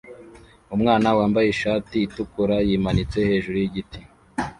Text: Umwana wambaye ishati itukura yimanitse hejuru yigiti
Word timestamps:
Umwana 0.75 1.07
wambaye 1.17 1.47
ishati 1.49 1.95
itukura 2.05 2.55
yimanitse 2.67 3.17
hejuru 3.29 3.55
yigiti 3.63 3.99